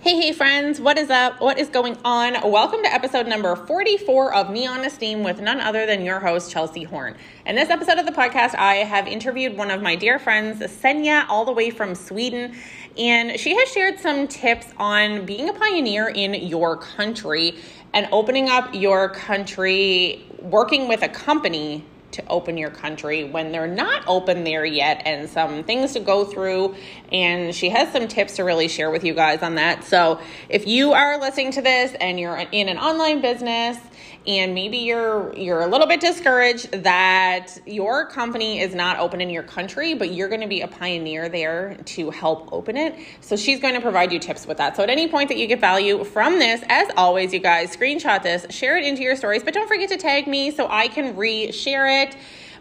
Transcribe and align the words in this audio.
Hey, 0.00 0.14
hey, 0.14 0.30
friends, 0.30 0.80
what 0.80 0.96
is 0.96 1.10
up? 1.10 1.40
What 1.40 1.58
is 1.58 1.68
going 1.68 1.98
on? 2.04 2.34
Welcome 2.48 2.84
to 2.84 2.94
episode 2.94 3.26
number 3.26 3.56
44 3.56 4.32
of 4.32 4.48
Neon 4.48 4.84
Esteem 4.84 5.24
with 5.24 5.40
none 5.40 5.60
other 5.60 5.86
than 5.86 6.04
your 6.04 6.20
host, 6.20 6.52
Chelsea 6.52 6.84
Horne. 6.84 7.16
In 7.44 7.56
this 7.56 7.68
episode 7.68 7.98
of 7.98 8.06
the 8.06 8.12
podcast, 8.12 8.54
I 8.54 8.76
have 8.76 9.08
interviewed 9.08 9.56
one 9.56 9.72
of 9.72 9.82
my 9.82 9.96
dear 9.96 10.20
friends, 10.20 10.60
Senja, 10.60 11.26
all 11.28 11.44
the 11.44 11.50
way 11.50 11.70
from 11.70 11.96
Sweden, 11.96 12.54
and 12.96 13.40
she 13.40 13.56
has 13.56 13.68
shared 13.72 13.98
some 13.98 14.28
tips 14.28 14.68
on 14.76 15.26
being 15.26 15.48
a 15.48 15.52
pioneer 15.52 16.06
in 16.06 16.32
your 16.32 16.76
country 16.76 17.56
and 17.92 18.08
opening 18.12 18.48
up 18.48 18.72
your 18.72 19.08
country, 19.08 20.24
working 20.40 20.86
with 20.86 21.02
a 21.02 21.08
company 21.08 21.84
to 22.12 22.26
open 22.28 22.56
your 22.56 22.70
country 22.70 23.24
when 23.24 23.52
they're 23.52 23.66
not 23.66 24.02
open 24.06 24.44
there 24.44 24.64
yet 24.64 25.02
and 25.04 25.28
some 25.28 25.62
things 25.64 25.92
to 25.92 26.00
go 26.00 26.24
through. 26.24 26.74
And 27.12 27.54
she 27.54 27.68
has 27.70 27.92
some 27.92 28.08
tips 28.08 28.36
to 28.36 28.44
really 28.44 28.68
share 28.68 28.90
with 28.90 29.04
you 29.04 29.14
guys 29.14 29.42
on 29.42 29.56
that. 29.56 29.84
So 29.84 30.20
if 30.48 30.66
you 30.66 30.92
are 30.92 31.18
listening 31.18 31.52
to 31.52 31.62
this 31.62 31.94
and 32.00 32.18
you're 32.18 32.36
in 32.36 32.68
an 32.68 32.78
online 32.78 33.20
business 33.20 33.78
and 34.26 34.54
maybe 34.54 34.78
you're 34.78 35.34
you're 35.36 35.60
a 35.60 35.66
little 35.66 35.86
bit 35.86 36.00
discouraged 36.00 36.70
that 36.82 37.56
your 37.66 38.04
company 38.06 38.60
is 38.60 38.74
not 38.74 38.98
open 38.98 39.20
in 39.20 39.30
your 39.30 39.42
country 39.42 39.94
but 39.94 40.12
you're 40.12 40.28
going 40.28 40.40
to 40.40 40.46
be 40.46 40.60
a 40.60 40.68
pioneer 40.68 41.28
there 41.28 41.76
to 41.84 42.10
help 42.10 42.52
open 42.52 42.76
it. 42.76 42.94
So 43.20 43.36
she's 43.36 43.60
going 43.60 43.74
to 43.74 43.80
provide 43.80 44.12
you 44.12 44.18
tips 44.18 44.46
with 44.46 44.58
that. 44.58 44.76
So 44.76 44.82
at 44.82 44.90
any 44.90 45.08
point 45.08 45.28
that 45.28 45.38
you 45.38 45.46
get 45.46 45.60
value 45.60 46.04
from 46.04 46.38
this 46.38 46.62
as 46.68 46.88
always 46.96 47.32
you 47.32 47.38
guys 47.38 47.74
screenshot 47.74 48.22
this 48.22 48.46
share 48.50 48.76
it 48.76 48.84
into 48.84 49.02
your 49.02 49.16
stories. 49.16 49.42
But 49.42 49.54
don't 49.54 49.68
forget 49.68 49.88
to 49.90 49.96
tag 49.96 50.26
me 50.26 50.50
so 50.50 50.68
i 50.68 50.88
can 50.88 51.16
re-share 51.16 51.86
it 51.86 51.97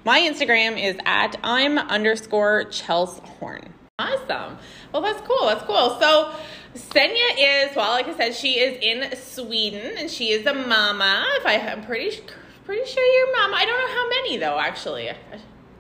my 0.06 0.20
instagram 0.20 0.82
is 0.82 0.98
at 1.06 1.36
i'm 1.44 1.78
underscore 1.78 2.66
chels 2.66 3.20
horn 3.40 3.74
awesome 4.00 4.58
well 4.92 5.02
that's 5.02 5.22
cool 5.28 5.48
that's 5.48 5.64
cool 5.64 6.00
so 6.00 6.34
Senja 6.78 7.36
is, 7.38 7.76
well, 7.76 7.92
like 7.92 8.08
I 8.08 8.16
said, 8.16 8.36
she 8.36 8.60
is 8.60 8.78
in 8.82 9.16
Sweden 9.18 9.98
and 9.98 10.12
she 10.12 10.30
is 10.30 10.46
a 10.46 10.54
mama. 10.54 11.26
If 11.38 11.46
I, 11.46 11.58
I'm 11.58 11.84
pretty, 11.84 12.22
pretty 12.66 12.86
sure 12.86 13.04
you're 13.04 13.36
mama. 13.36 13.56
I 13.56 13.66
don't 13.66 13.80
know 13.80 13.96
how 13.96 14.10
many 14.10 14.38
though, 14.38 14.60
actually. 14.60 15.10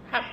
Have 0.09 0.25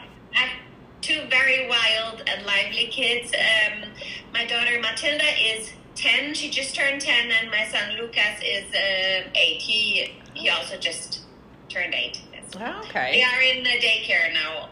two 1.04 1.20
very 1.28 1.68
wild 1.68 2.22
and 2.26 2.46
lively 2.46 2.86
kids. 2.86 3.32
Um, 3.34 3.90
my 4.32 4.46
daughter 4.46 4.80
Matilda 4.80 5.26
is 5.38 5.70
10. 5.96 6.32
She 6.34 6.48
just 6.48 6.74
turned 6.74 7.02
10 7.02 7.30
and 7.30 7.50
my 7.50 7.66
son 7.66 7.98
Lucas 7.98 8.40
is 8.42 8.64
uh, 8.72 9.28
8. 9.34 9.60
He, 9.60 10.14
he 10.32 10.48
also 10.48 10.78
just 10.78 11.20
turned 11.68 11.94
8. 11.94 12.22
Oh, 12.60 12.80
okay. 12.86 13.12
They 13.12 13.22
are 13.22 13.42
in 13.42 13.64
the 13.64 13.70
daycare 13.70 14.32
now, 14.32 14.68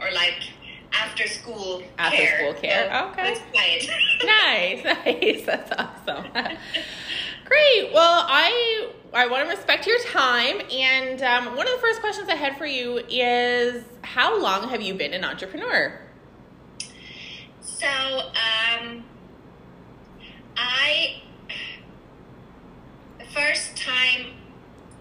or 0.00 0.10
like 0.12 0.42
after 0.92 1.26
school 1.26 1.82
after 1.98 2.16
care. 2.16 2.38
school 2.38 2.54
care. 2.54 2.90
So 2.90 3.08
okay. 3.10 3.36
Quiet. 3.52 3.90
nice, 4.24 4.84
nice. 4.84 5.42
That's 5.46 5.72
awesome. 5.78 6.26
Great. 7.44 7.92
Well, 7.92 8.24
I 8.28 8.90
I 9.12 9.26
want 9.28 9.48
to 9.48 9.54
respect 9.54 9.86
your 9.86 9.98
time, 10.10 10.60
and 10.70 11.22
um, 11.22 11.56
one 11.56 11.66
of 11.66 11.74
the 11.74 11.80
first 11.80 12.00
questions 12.00 12.28
I 12.28 12.34
had 12.34 12.56
for 12.58 12.66
you 12.66 13.00
is, 13.08 13.84
how 14.02 14.40
long 14.40 14.68
have 14.68 14.82
you 14.82 14.94
been 14.94 15.14
an 15.14 15.24
entrepreneur? 15.24 16.00
So, 17.60 17.86
um, 17.86 19.04
I 20.56 21.22
the 23.18 23.26
first 23.26 23.76
time, 23.76 24.32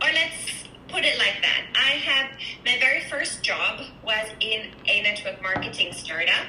or 0.02 0.10
let's 0.14 0.66
put 0.88 1.04
it 1.04 1.18
like 1.18 1.42
that. 1.42 1.66
I 1.76 1.98
have 1.98 2.32
my 2.66 2.78
very 2.80 3.02
first 3.10 3.44
job 3.44 3.82
was 4.04 4.28
in 4.40 4.72
a 4.88 5.02
network 5.02 5.42
marketing 5.42 5.94
startup 5.94 6.46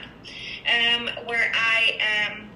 um, 0.66 1.08
where 1.26 1.52
I 1.54 2.28
um, 2.30 2.50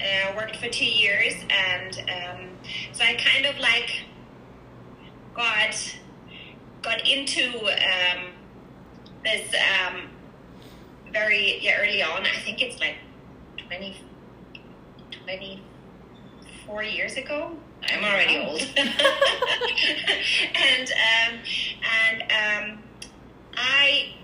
uh, 0.00 0.36
worked 0.36 0.56
for 0.56 0.68
two 0.68 0.86
years, 0.86 1.34
and 1.50 1.98
um, 1.98 2.48
so 2.92 3.04
I 3.04 3.14
kind 3.14 3.46
of 3.46 3.58
like 3.58 4.06
got 5.34 5.98
got 6.82 7.06
into 7.08 7.48
um, 7.58 8.32
this 9.24 9.54
um, 9.54 10.08
very 11.12 11.58
yeah 11.60 11.78
early 11.80 12.02
on. 12.02 12.22
I 12.26 12.38
think 12.40 12.62
it's 12.62 12.80
like 12.80 12.96
20, 13.66 13.96
24 15.24 16.82
years 16.82 17.16
ago 17.16 17.56
I'm 17.86 18.04
already 18.04 18.38
old. 18.38 18.60
and 20.56 20.90
um, 20.90 21.38
and 22.10 22.22
um, 22.22 22.82
I 23.54 24.14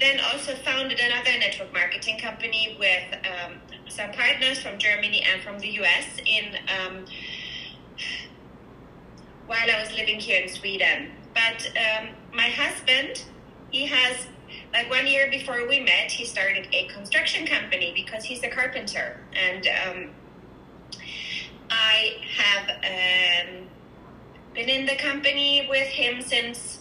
then 0.00 0.20
also 0.32 0.54
founded 0.56 1.00
another 1.00 1.38
network 1.38 1.72
marketing 1.72 2.18
company 2.18 2.76
with 2.78 3.14
um, 3.26 3.54
some 3.88 4.12
partners 4.12 4.58
from 4.58 4.78
Germany 4.78 5.24
and 5.32 5.42
from 5.42 5.58
the 5.58 5.68
US 5.80 6.18
in 6.26 6.56
um, 6.68 7.04
while 9.46 9.70
I 9.70 9.80
was 9.80 9.92
living 9.92 10.20
here 10.20 10.42
in 10.42 10.48
Sweden. 10.48 11.12
But 11.34 11.70
um, 11.76 12.08
my 12.34 12.48
husband, 12.48 13.24
he 13.70 13.86
has 13.86 14.26
like 14.72 14.90
one 14.90 15.06
year 15.06 15.28
before 15.30 15.66
we 15.68 15.80
met, 15.80 16.10
he 16.10 16.24
started 16.24 16.68
a 16.72 16.86
construction 16.88 17.46
company 17.46 17.92
because 17.94 18.24
he's 18.24 18.42
a 18.42 18.48
carpenter 18.48 19.20
and 19.34 19.66
um, 19.66 20.10
I 21.70 22.16
have 22.36 22.68
um, 22.70 23.68
been 24.54 24.68
in 24.68 24.86
the 24.86 24.96
company 24.96 25.66
with 25.68 25.88
him 25.88 26.22
since 26.22 26.80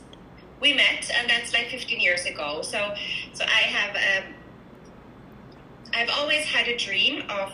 we 0.62 0.74
met, 0.74 1.10
and 1.18 1.30
that's 1.30 1.54
like 1.54 1.68
15 1.68 2.00
years 2.00 2.26
ago. 2.26 2.62
So, 2.62 2.94
so 3.34 3.44
I 3.44 3.68
have, 3.68 4.24
um, 4.24 4.34
I've 5.94 6.10
always 6.10 6.46
had 6.46 6.68
a 6.68 6.78
dream 6.78 7.24
of 7.30 7.54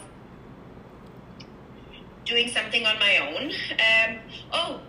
doing 2.25 2.47
something 2.50 2.86
on 2.86 2.97
my 3.00 3.18
own. 3.18 3.52
Um, 3.72 4.19
oh, 4.53 4.81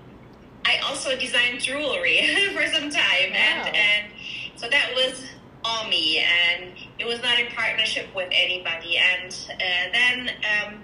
I 0.65 0.79
also 0.85 1.17
designed 1.17 1.61
jewelry 1.61 2.21
for 2.55 2.67
some 2.67 2.91
time, 2.91 3.33
wow. 3.33 3.65
and 3.67 3.77
and 3.77 4.13
so 4.55 4.69
that 4.69 4.93
was 4.95 5.25
all 5.65 5.89
me, 5.89 6.19
and 6.19 6.73
it 6.99 7.07
was 7.07 7.23
not 7.23 7.39
in 7.39 7.47
partnership 7.49 8.15
with 8.15 8.29
anybody. 8.33 8.99
And 8.99 9.37
uh, 9.51 9.93
then, 9.93 10.31
um, 10.65 10.75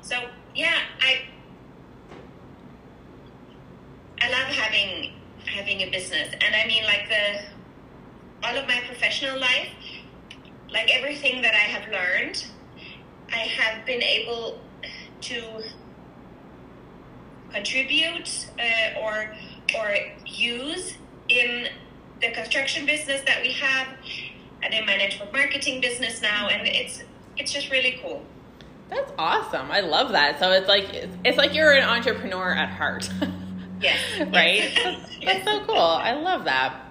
so 0.00 0.28
yeah, 0.58 0.80
I 1.00 1.20
I 4.20 4.28
love 4.28 4.48
having 4.52 5.12
having 5.46 5.82
a 5.82 5.90
business, 5.90 6.30
and 6.32 6.54
I 6.54 6.66
mean 6.66 6.82
like 6.82 7.08
the 7.08 8.46
all 8.46 8.56
of 8.56 8.66
my 8.66 8.80
professional 8.88 9.38
life, 9.38 9.68
like 10.72 10.90
everything 10.90 11.42
that 11.42 11.54
I 11.54 11.68
have 11.74 11.88
learned, 11.92 12.44
I 13.32 13.38
have 13.38 13.86
been 13.86 14.02
able 14.02 14.58
to 15.20 15.62
contribute 17.52 18.48
uh, 18.58 18.98
or 19.00 19.32
or 19.78 19.94
use 20.26 20.94
in 21.28 21.68
the 22.20 22.32
construction 22.32 22.84
business 22.84 23.22
that 23.26 23.42
we 23.42 23.52
have 23.52 23.86
and 24.64 24.74
in 24.74 24.84
my 24.86 24.96
network 24.96 25.32
marketing 25.32 25.80
business 25.80 26.20
now. 26.20 26.48
And 26.48 26.66
it's 26.66 27.04
it's 27.36 27.52
just 27.52 27.70
really 27.70 28.00
cool 28.02 28.24
that's 28.88 29.12
awesome. 29.18 29.70
I 29.70 29.80
love 29.80 30.12
that. 30.12 30.38
So 30.38 30.50
it's 30.52 30.68
like 30.68 30.88
it's 31.24 31.36
like 31.36 31.54
you're 31.54 31.72
an 31.72 31.84
entrepreneur 31.84 32.52
at 32.52 32.70
heart. 32.70 33.08
Yes. 33.80 34.18
right? 34.18 34.72
That's, 34.74 35.24
that's 35.24 35.44
so 35.44 35.64
cool. 35.64 35.76
I 35.76 36.14
love 36.14 36.46
that. 36.46 36.84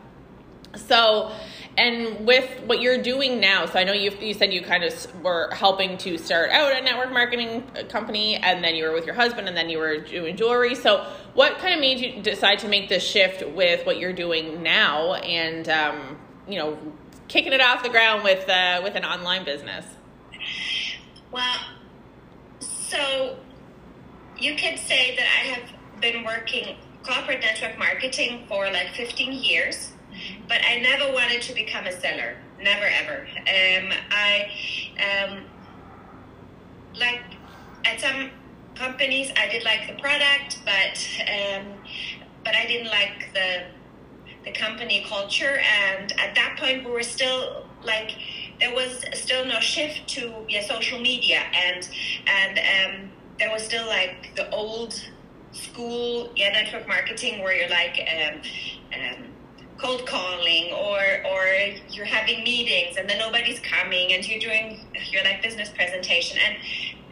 So, 0.76 1.32
and 1.78 2.26
with 2.26 2.50
what 2.66 2.82
you're 2.82 3.02
doing 3.02 3.40
now, 3.40 3.66
so 3.66 3.78
I 3.78 3.84
know 3.84 3.94
you 3.94 4.12
you 4.22 4.34
said 4.34 4.54
you 4.54 4.62
kind 4.62 4.84
of 4.84 5.24
were 5.24 5.50
helping 5.54 5.98
to 6.00 6.18
start 6.18 6.50
out 6.52 6.72
a 6.72 6.82
network 6.82 7.12
marketing 7.12 7.64
company, 7.90 8.36
and 8.36 8.64
then 8.64 8.76
you 8.76 8.86
were 8.86 8.94
with 8.94 9.06
your 9.06 9.16
husband, 9.16 9.48
and 9.48 9.58
then 9.58 9.70
you 9.70 9.78
were 9.78 9.98
doing 9.98 10.38
jewelry. 10.38 10.76
So, 10.76 11.06
what 11.34 11.58
kind 11.60 11.74
of 11.74 11.80
made 11.80 12.00
you 12.00 12.22
decide 12.22 12.60
to 12.60 12.68
make 12.68 12.90
this 12.90 13.04
shift 13.04 13.46
with 13.46 13.86
what 13.86 14.00
you're 14.00 14.14
doing 14.14 14.64
now, 14.64 15.16
and 15.16 15.68
um, 15.70 16.18
you 16.48 16.58
know, 16.58 16.78
kicking 17.28 17.54
it 17.54 17.62
off 17.62 17.84
the 17.84 17.90
ground 17.90 18.24
with 18.24 18.48
uh, 18.50 18.82
with 18.84 18.96
an 18.96 19.06
online 19.06 19.46
business? 19.46 19.86
Well, 21.32 21.60
so 22.90 23.38
you 24.40 24.56
could 24.56 24.80
say 24.80 25.16
that 25.16 25.26
I 25.26 25.48
have 25.48 26.02
been 26.02 26.24
working 26.24 26.78
corporate 27.04 27.42
network 27.42 27.78
marketing 27.78 28.46
for 28.48 28.66
like 28.72 28.90
15 28.94 29.32
years, 29.34 29.92
but 30.48 30.60
I 30.64 30.80
never 30.80 31.12
wanted 31.14 31.42
to 31.44 31.54
become 31.54 31.86
a 31.86 31.92
seller. 31.92 32.38
Never 32.62 32.86
ever. 32.86 33.28
Um, 33.38 33.94
I 34.10 34.50
um, 35.08 35.44
like 37.00 37.22
at 37.86 38.00
some 38.00 38.32
companies 38.76 39.32
I 39.38 39.48
did 39.48 39.64
like 39.64 39.88
the 39.88 40.02
product, 40.02 40.60
but 40.66 41.08
um, 41.22 41.74
but 42.44 42.56
I 42.56 42.66
didn't 42.66 42.88
like 42.88 43.34
the 43.34 43.66
the 44.44 44.52
company 44.52 45.06
culture. 45.08 45.60
And 45.60 46.12
at 46.14 46.34
that 46.36 46.58
point, 46.60 46.86
we 46.86 46.92
were 46.92 47.04
still 47.04 47.66
like 47.84 48.18
there 48.60 48.74
was 48.74 49.06
still 49.14 49.46
no 49.46 49.60
shift 49.60 50.08
to 50.08 50.34
yeah, 50.50 50.66
social 50.66 51.00
media 51.00 51.42
and 51.54 51.90
and 52.28 52.60
um, 52.60 53.12
there 53.40 53.52
was 53.52 53.64
still 53.64 53.86
like 53.88 54.32
the 54.36 54.50
old 54.50 55.00
school 55.52 56.32
yeah 56.36 56.50
network 56.52 56.88
marketing 56.88 57.44
where 57.44 57.56
you're 57.56 57.70
like 57.70 58.00
um, 58.16 58.42
um, 58.94 59.24
cold 59.78 60.06
calling 60.06 60.74
or 60.74 61.00
or 61.32 61.46
you're 61.90 62.06
having 62.06 62.44
meetings 62.44 62.98
and 62.98 63.10
then 63.10 63.20
nobody's 63.20 63.60
coming 63.60 64.14
and 64.14 64.28
you're 64.28 64.40
doing 64.40 64.86
your 65.12 65.24
like 65.24 65.42
business 65.42 65.70
presentation 65.70 66.38
and 66.40 66.58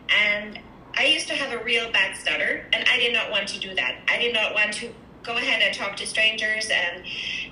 and 0.09 0.59
I 0.97 1.05
used 1.05 1.27
to 1.27 1.33
have 1.33 1.51
a 1.51 1.63
real 1.63 1.91
bad 1.91 2.15
stutter, 2.15 2.65
and 2.71 2.87
I 2.87 2.97
did 2.97 3.13
not 3.13 3.29
want 3.29 3.47
to 3.49 3.59
do 3.59 3.75
that. 3.75 3.99
I 4.07 4.17
did 4.17 4.33
not 4.33 4.53
want 4.53 4.73
to 4.75 4.93
go 5.23 5.35
ahead 5.35 5.61
and 5.61 5.75
talk 5.75 5.97
to 5.97 6.07
strangers, 6.07 6.69
and 6.69 7.03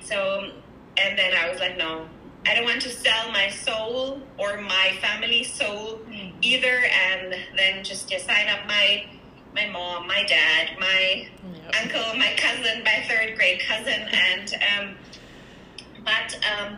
so, 0.02 0.52
and 0.98 1.18
then 1.18 1.34
I 1.36 1.50
was 1.50 1.60
like, 1.60 1.78
no, 1.78 2.08
I 2.46 2.56
don't 2.56 2.66
want 2.66 2.82
to 2.82 2.90
sell 2.90 3.32
my 3.32 3.50
soul 3.50 4.22
or 4.38 4.60
my 4.62 4.98
family 5.02 5.44
soul 5.44 6.00
mm. 6.10 6.34
either, 6.42 6.86
and 6.86 7.36
then 7.56 7.84
just, 7.84 8.10
just 8.10 8.26
sign 8.26 8.48
up 8.50 8.68
my 8.68 9.06
my 9.56 9.68
mom, 9.68 10.08
my 10.08 10.24
dad, 10.24 10.70
my 10.80 11.28
yep. 11.54 11.76
uncle, 11.84 12.18
my 12.18 12.34
cousin, 12.38 12.84
my 12.84 13.06
third 13.08 13.36
grade 13.36 13.62
cousin, 13.68 13.94
and 14.12 14.54
um, 14.78 14.96
but 16.04 16.40
um, 16.58 16.78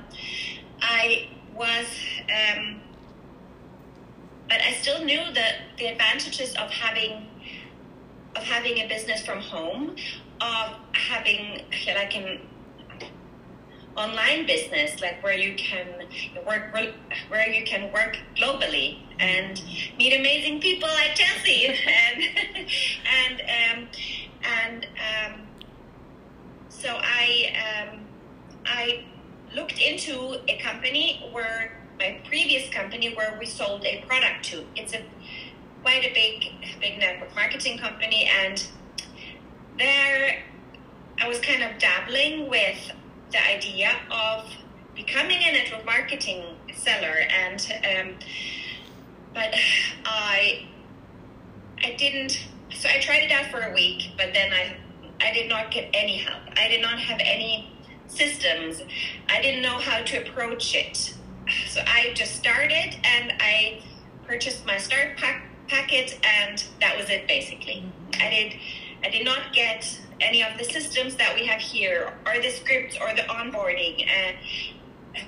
I 0.82 1.30
was. 1.56 1.88
Um, 2.30 2.82
but 4.48 4.62
I 4.62 4.74
still 4.74 5.04
knew 5.04 5.22
that 5.34 5.56
the 5.80 5.88
advantages 5.88 6.54
of 6.56 6.70
having 6.70 7.28
of 8.36 8.44
having 8.44 8.80
a 8.80 8.88
business 8.88 9.26
from 9.26 9.40
home, 9.40 9.96
of 10.42 10.76
having 10.92 11.62
like 11.88 12.16
an 12.16 12.40
online 13.96 14.46
business, 14.46 15.02
like 15.02 15.24
where 15.24 15.38
you 15.38 15.56
can 15.56 15.88
work 16.46 16.74
where 17.30 17.50
you 17.50 17.66
can 17.66 17.92
work 17.92 18.18
globally 18.36 19.00
and 19.20 19.62
meet 19.98 20.14
amazing 20.14 20.60
people 20.60 20.90
like 20.90 21.16
Chelsea 21.16 21.68
and 21.88 22.24
and 23.24 23.42
um, 23.42 23.88
and 24.44 24.86
um, 24.86 25.42
so 26.70 26.90
I 27.02 27.90
um, 27.90 28.00
I 28.66 29.06
looked 29.56 29.80
into 29.80 30.40
a 30.50 30.58
company 30.58 31.30
where 31.32 31.78
my 31.98 32.22
previous 32.28 32.70
company 32.74 33.14
where 33.16 33.38
we 33.40 33.46
sold 33.46 33.86
a 33.86 34.04
product 34.08 34.44
to. 34.46 34.66
It's 34.76 34.94
a 34.94 35.02
quite 35.82 36.04
a 36.04 36.14
big 36.14 36.52
big 36.82 37.00
network 37.00 37.34
marketing 37.36 37.78
company 37.78 38.30
and 38.42 38.66
there 39.78 40.44
I 41.22 41.28
was 41.28 41.40
kind 41.40 41.64
of 41.64 41.80
dabbling 41.80 42.50
with 42.50 42.92
the 43.36 43.48
idea 43.48 43.92
of 44.10 44.50
becoming 44.96 45.40
a 45.44 45.52
network 45.52 45.86
marketing 45.86 46.56
seller 46.74 47.18
and 47.44 47.60
um, 47.84 48.16
but 49.34 49.54
I 50.06 50.66
I 51.84 51.96
didn't 51.98 52.48
so 52.74 52.88
I 52.88 53.02
tried 53.02 53.24
it 53.24 53.32
out 53.32 53.48
for 53.52 53.60
a 53.60 53.74
week 53.74 54.12
but 54.16 54.34
then 54.34 54.54
I 54.54 54.78
I 55.22 55.34
did 55.34 55.50
not 55.50 55.72
get 55.72 55.90
any 55.94 56.18
help. 56.18 56.42
I 56.58 56.68
did 56.68 56.82
not 56.82 57.00
have 57.00 57.20
any 57.24 57.72
systems. 58.08 58.82
I 59.30 59.42
didn't 59.42 59.62
know 59.62 59.78
how 59.80 60.04
to 60.04 60.18
approach 60.18 60.76
it. 60.76 61.14
So 61.68 61.82
I 61.86 62.12
just 62.14 62.36
started 62.36 62.98
and 63.04 63.34
I 63.40 63.82
purchased 64.28 64.66
my 64.66 64.78
start 64.78 65.18
pack 65.18 65.44
packet 65.68 66.20
and 66.24 66.64
that 66.80 66.98
was 66.98 67.10
it 67.10 67.28
basically. 67.28 67.84
Mm-hmm. 67.84 68.22
I 68.22 68.30
did 68.30 68.56
I 69.04 69.10
did 69.10 69.26
not 69.26 69.54
get 69.54 70.00
any 70.26 70.44
of 70.44 70.58
the 70.58 70.64
systems 70.64 71.16
that 71.16 71.36
we 71.36 71.46
have 71.46 71.62
here 71.62 72.14
or 72.26 72.42
the 72.42 72.50
scripts 72.50 72.98
or 73.00 73.14
the 73.16 73.22
onboarding 73.24 74.06
uh, 74.08 74.32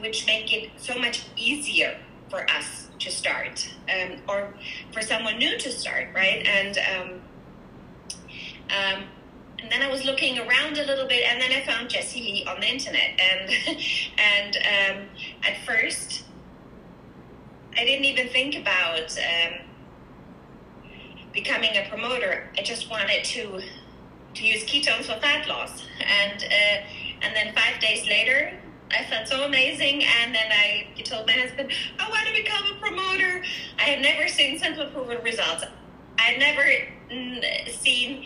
which 0.01 0.25
make 0.25 0.53
it 0.53 0.69
so 0.77 0.97
much 0.97 1.25
easier 1.35 1.97
for 2.29 2.49
us 2.49 2.89
to 2.99 3.09
start 3.09 3.73
um, 3.93 4.17
or 4.27 4.53
for 4.91 5.01
someone 5.01 5.37
new 5.37 5.57
to 5.57 5.71
start 5.71 6.07
right 6.13 6.45
and 6.45 6.77
um, 6.77 7.21
um, 8.69 9.03
and 9.59 9.71
then 9.71 9.81
I 9.81 9.89
was 9.89 10.05
looking 10.05 10.37
around 10.37 10.77
a 10.77 10.85
little 10.85 11.07
bit, 11.07 11.23
and 11.27 11.41
then 11.41 11.51
I 11.51 11.65
found 11.65 11.89
Jessie 11.89 12.21
Lee 12.21 12.45
on 12.45 12.59
the 12.59 12.67
internet. 12.67 13.19
And 13.19 13.51
and 14.17 14.57
um, 14.57 15.07
at 15.43 15.57
first, 15.65 16.25
I 17.75 17.83
didn't 17.85 18.05
even 18.05 18.29
think 18.29 18.55
about 18.55 19.17
um, 19.17 19.59
becoming 21.33 21.71
a 21.75 21.87
promoter. 21.89 22.49
I 22.57 22.61
just 22.61 22.89
wanted 22.89 23.23
to 23.23 23.61
to 24.37 24.45
use 24.45 24.63
ketones 24.63 25.05
for 25.05 25.19
fat 25.19 25.47
loss. 25.47 25.83
And 25.99 26.43
uh, 26.43 26.77
and 27.21 27.35
then 27.35 27.53
five 27.55 27.79
days 27.81 28.07
later, 28.07 28.53
I 28.91 29.03
felt 29.05 29.27
so 29.27 29.43
amazing. 29.43 30.03
And 30.03 30.33
then 30.33 30.51
I 30.51 30.87
told 31.03 31.27
my 31.27 31.33
husband, 31.33 31.71
I 31.99 32.09
want 32.09 32.27
to 32.27 32.33
become 32.33 32.63
a 32.71 32.79
promoter. 32.79 33.43
I 33.79 33.83
had 33.83 34.01
never 34.01 34.27
seen 34.27 34.59
simple 34.59 34.85
proven 34.87 35.23
results. 35.23 35.63
I 36.19 36.21
had 36.21 36.39
never 36.39 36.63
mm, 37.11 37.69
seen 37.69 38.25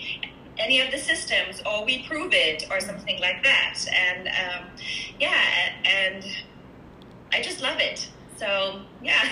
any 0.58 0.82
of 0.82 0.92
the 0.92 0.98
systems 0.98 1.62
or 1.66 1.86
we 1.86 2.04
prove 2.08 2.34
it 2.34 2.66
or 2.70 2.80
something 2.80 3.20
like 3.20 3.44
that. 3.44 3.80
And 3.88 4.28
um, 4.28 4.70
yeah, 5.20 5.74
and 5.86 6.26
I 7.32 7.42
just 7.42 7.62
love 7.62 7.80
it. 7.80 8.10
So 8.42 8.82
yeah. 9.04 9.24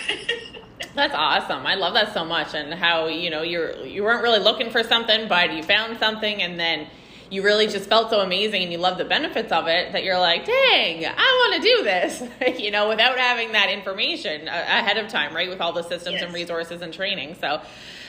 That's 0.94 1.16
awesome. 1.16 1.66
I 1.66 1.74
love 1.76 1.96
that 1.96 2.14
so 2.14 2.24
much, 2.24 2.54
and 2.54 2.74
how 2.74 3.08
you 3.08 3.32
know 3.32 3.42
you're 3.42 3.86
you 3.86 4.04
weren't 4.04 4.22
really 4.22 4.40
looking 4.40 4.70
for 4.70 4.84
something, 4.84 5.28
but 5.28 5.52
you 5.52 5.64
found 5.64 5.98
something, 5.98 6.42
and 6.44 6.60
then 6.60 6.88
you 7.32 7.42
really 7.42 7.68
just 7.68 7.90
felt 7.90 8.12
so 8.12 8.22
amazing, 8.22 8.62
and 8.62 8.72
you 8.72 8.78
love 8.78 9.00
the 9.00 9.06
benefits 9.06 9.52
of 9.52 9.68
it 9.68 9.94
that 9.94 10.04
you're 10.04 10.20
like, 10.20 10.46
dang, 10.46 11.06
I 11.06 11.50
want 11.50 11.64
to 11.64 11.70
do 11.70 11.84
this, 11.84 12.24
you 12.62 12.70
know, 12.70 12.88
without 12.88 13.18
having 13.18 13.52
that 13.54 13.70
information 13.70 14.48
uh, 14.48 14.52
ahead 14.52 14.98
of 14.98 15.10
time, 15.10 15.36
right? 15.36 15.50
With 15.50 15.60
all 15.60 15.74
the 15.74 15.84
systems 15.84 16.16
yes. 16.16 16.24
and 16.24 16.34
resources 16.34 16.82
and 16.82 16.94
training. 16.94 17.36
So 17.42 17.62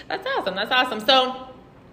that's 0.06 0.26
awesome. 0.36 0.54
That's 0.54 0.70
awesome. 0.70 1.00
So 1.00 1.49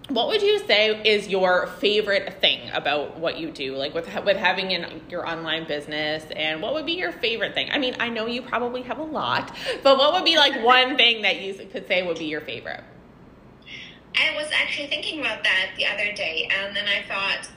what 0.08 0.28
would 0.28 0.40
you 0.40 0.58
say 0.66 1.02
is 1.04 1.28
your 1.28 1.66
favorite 1.66 2.40
thing 2.40 2.70
about 2.72 3.18
what 3.18 3.38
you 3.38 3.50
do? 3.50 3.76
Like 3.76 3.94
with 3.94 4.06
with 4.24 4.36
having 4.36 4.70
in 4.70 5.02
your 5.10 5.28
online 5.28 5.66
business 5.66 6.24
and 6.34 6.62
what 6.62 6.72
would 6.74 6.86
be 6.86 6.94
your 6.94 7.12
favorite 7.12 7.54
thing? 7.54 7.68
I 7.70 7.78
mean 7.78 7.94
i 8.00 8.08
know 8.08 8.26
you 8.26 8.42
probably 8.42 8.82
have 8.82 8.98
a 8.98 9.02
lot 9.02 9.54
but 9.82 9.98
what 9.98 10.12
would 10.14 10.24
be 10.24 10.36
like 10.36 10.64
one 10.64 10.96
thing 10.96 11.22
that 11.22 11.40
you 11.42 11.54
could 11.54 11.86
say 11.86 12.06
would 12.06 12.18
be 12.18 12.24
your 12.26 12.40
favorite? 12.40 12.82
I 14.16 14.34
was 14.34 14.48
actually 14.52 14.88
thinking 14.88 15.20
about 15.20 15.44
that 15.44 15.70
the 15.76 15.86
other 15.86 16.12
day 16.12 16.48
and 16.58 16.74
then 16.74 16.86
i 16.86 17.06
thought 17.06 17.48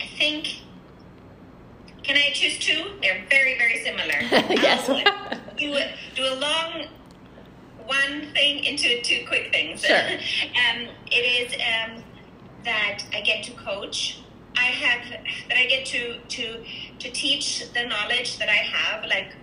i 0.00 0.06
think 0.16 0.62
can 2.04 2.16
i 2.16 2.30
choose 2.32 2.58
two? 2.58 2.92
They're 3.02 3.24
very 3.28 3.58
very 3.58 3.82
similar. 3.84 4.54
Yes. 4.62 4.88
Um, 4.88 5.02
do, 5.56 5.76
do 6.14 6.22
a 6.24 6.36
long 6.36 6.86
one 7.88 8.32
thing 8.34 8.64
into 8.64 9.00
two 9.02 9.24
quick 9.26 9.50
things. 9.50 9.84
Sure. 9.84 9.96
um, 9.96 10.88
it 11.10 11.16
is 11.16 11.52
um, 11.54 12.04
that 12.64 13.02
I 13.12 13.22
get 13.22 13.42
to 13.44 13.52
coach. 13.52 14.20
I 14.56 14.66
have 14.66 15.10
that 15.48 15.56
I 15.56 15.66
get 15.66 15.86
to 15.86 16.18
to 16.18 16.64
to 16.98 17.10
teach 17.10 17.72
the 17.72 17.84
knowledge 17.84 18.38
that 18.38 18.48
I 18.48 18.60
have, 18.76 19.04
like 19.06 19.34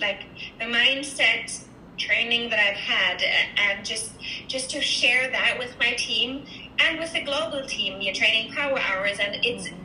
like 0.00 0.22
the 0.58 0.66
mindset 0.66 1.64
training 1.96 2.50
that 2.50 2.60
I've 2.60 2.76
had, 2.76 3.22
and 3.56 3.84
just 3.84 4.12
just 4.46 4.70
to 4.70 4.80
share 4.80 5.30
that 5.30 5.58
with 5.58 5.76
my 5.78 5.92
team 5.94 6.44
and 6.78 6.98
with 6.98 7.12
the 7.12 7.22
global 7.22 7.66
team. 7.66 8.00
You're 8.00 8.14
training 8.14 8.52
power 8.52 8.78
hours, 8.78 9.18
and 9.18 9.44
it's 9.44 9.68
mm-hmm. 9.68 9.84